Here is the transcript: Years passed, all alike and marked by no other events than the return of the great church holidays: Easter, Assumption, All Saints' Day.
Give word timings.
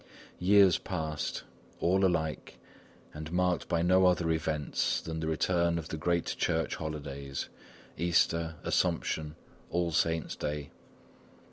Years 0.39 0.79
passed, 0.79 1.43
all 1.79 2.03
alike 2.03 2.57
and 3.13 3.31
marked 3.31 3.67
by 3.67 3.83
no 3.83 4.07
other 4.07 4.31
events 4.31 4.99
than 4.99 5.19
the 5.19 5.27
return 5.27 5.77
of 5.77 5.89
the 5.89 5.95
great 5.97 6.25
church 6.39 6.77
holidays: 6.77 7.49
Easter, 7.99 8.55
Assumption, 8.63 9.35
All 9.69 9.91
Saints' 9.91 10.35
Day. 10.35 10.71